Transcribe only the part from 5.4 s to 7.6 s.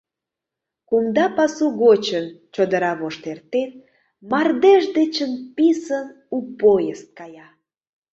писын у поезд кая…